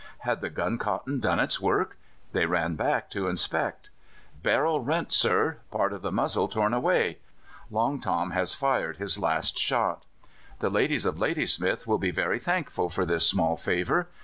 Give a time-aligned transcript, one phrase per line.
[0.21, 1.95] "Had the gun cotton done its work?"
[2.31, 3.91] They ran back to inspect.
[4.41, 7.19] "Barrel rent, sir; part of the muzzle torn away."
[7.69, 10.01] Long Tom has fired his last shot.
[10.57, 14.09] The ladies of Ladysmith will be very thankful for this small favour.